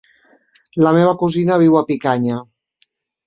La 0.85 0.93
meva 0.95 1.11
cosina 1.19 1.59
viu 1.63 1.77
a 1.81 1.85
Picanya. 1.91 2.39